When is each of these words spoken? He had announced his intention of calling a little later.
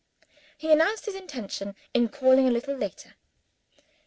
He 0.57 0.65
had 0.69 0.77
announced 0.79 1.05
his 1.05 1.13
intention 1.13 1.75
of 1.93 2.11
calling 2.11 2.47
a 2.47 2.51
little 2.51 2.75
later. 2.75 3.13